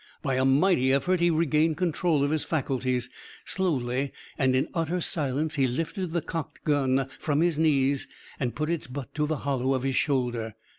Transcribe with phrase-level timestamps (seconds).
[0.23, 3.07] By a mighty effort he regained control of his faculties.
[3.45, 8.07] Slowly and in utter silence he lifted the cocked gun from his knees
[8.39, 10.55] and put its butt to the hollow of his shoulder.